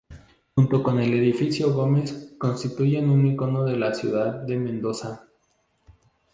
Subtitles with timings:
[0.55, 5.27] Junto con el Edificio Gómez constituyen un icono de la Ciudad de Mendoza.